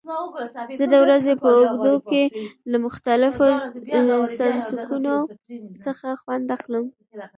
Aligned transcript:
زه 0.77 0.83
د 0.91 0.93
ورځې 1.03 1.33
په 1.41 1.47
اوږدو 1.57 1.93
کې 2.09 2.23
له 2.71 2.77
مختلفو 2.85 3.47
سنکسونو 4.37 5.13
څخه 5.85 6.07
خوند 6.21 6.47
اخلم. 6.57 6.85